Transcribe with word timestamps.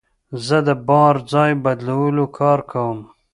زه 0.45 0.57
د 0.67 0.69
بار 0.87 1.15
ځای 1.31 1.51
بدلولو 1.63 2.25
کار 2.39 2.59
کوم. 2.71 2.99